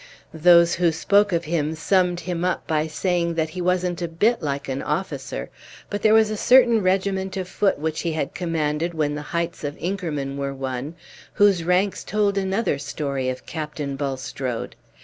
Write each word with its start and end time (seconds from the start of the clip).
Those 0.33 0.73
who 0.73 0.91
spoke 0.91 1.31
of 1.31 1.43
him 1.45 1.75
summed 1.75 2.21
him 2.21 2.43
up 2.43 2.65
by 2.65 2.87
saying 2.87 3.35
that 3.35 3.49
he 3.49 3.61
wasn't 3.61 4.01
a 4.01 4.07
bit 4.07 4.41
like 4.41 4.67
an 4.67 4.81
officer; 4.81 5.51
but 5.91 6.01
there 6.01 6.15
was 6.15 6.31
a 6.31 6.35
certain 6.37 6.81
regiment 6.81 7.37
of 7.37 7.47
foot, 7.47 7.77
which 7.77 7.99
he 8.01 8.13
had 8.13 8.33
commanded 8.33 8.95
when 8.95 9.13
the 9.13 9.21
heights 9.29 9.63
of 9.63 9.77
Inkermann 9.77 10.37
were 10.37 10.55
won, 10.55 10.95
whose 11.33 11.63
ranks 11.63 12.03
told 12.03 12.35
another 12.35 12.79
story 12.79 13.29
of 13.29 13.45
Captain 13.45 13.95
Bulstrode. 13.95 14.75